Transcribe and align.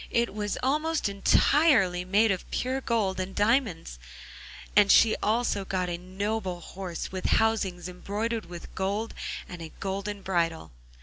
It 0.09 0.33
was 0.33 0.57
almost 0.63 1.07
entirely 1.07 2.03
made 2.03 2.31
of 2.31 2.49
pure 2.49 2.81
gold 2.81 3.19
and 3.19 3.35
diamonds, 3.35 3.99
and 4.75 4.91
she 4.91 5.15
also 5.21 5.63
got 5.63 5.89
a 5.89 5.97
noble 5.99 6.59
horse 6.59 7.11
with 7.11 7.27
housings 7.37 7.87
embroidered 7.87 8.47
with 8.47 8.73
gold, 8.73 9.13
and 9.47 9.61
a 9.61 9.69
golden 9.79 10.23
bridle. 10.23 10.71